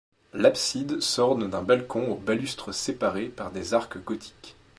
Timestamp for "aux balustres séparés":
2.13-3.27